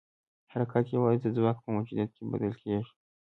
حرکت 0.51 0.85
یوازې 0.95 1.19
د 1.21 1.27
ځواک 1.37 1.57
په 1.61 1.69
موجودیت 1.75 2.09
کې 2.15 2.23
بدل 2.31 2.53
کېږي. 2.61 2.91